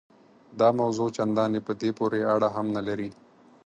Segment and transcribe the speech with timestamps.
[0.59, 3.09] دا موضوع چنداني په دې پورې اړه هم نه لري.